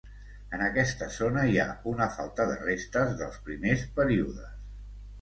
En 0.57 0.63
aquesta 0.67 1.09
zona 1.17 1.43
hi 1.51 1.59
ha 1.65 1.67
una 1.93 2.09
falta 2.17 2.49
de 2.55 2.57
restes 2.65 3.15
dels 3.23 3.41
primers 3.51 3.89
períodes. 4.01 4.61